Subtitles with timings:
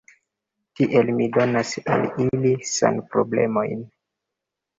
[0.79, 3.87] Tiel mi donas al ili sanproblemojn.